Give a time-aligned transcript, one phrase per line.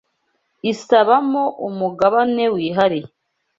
[0.71, 3.09] isabamo umugabane wihariye